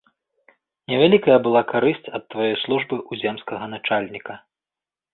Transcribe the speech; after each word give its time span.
Невялікая 0.93 1.35
была 1.49 1.61
карысць 1.73 2.11
ад 2.21 2.27
тваёй 2.33 2.57
службы 2.65 2.95
ў 3.11 3.23
земскага 3.23 3.65
начальніка. 3.79 4.33